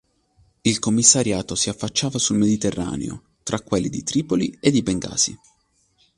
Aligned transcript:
Il 0.63 0.79
commissariato 0.79 1.53
si 1.53 1.69
affacciava 1.69 2.17
sul 2.17 2.39
Mediterraneo, 2.39 3.21
tra 3.43 3.59
quelli 3.59 3.87
di 3.87 4.01
Tripoli 4.01 4.57
e 4.59 4.71
di 4.71 4.81
Bengasi. 4.81 5.37